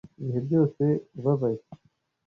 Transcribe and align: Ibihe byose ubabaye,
Ibihe 0.21 0.39
byose 0.47 0.83
ubabaye, 1.19 1.59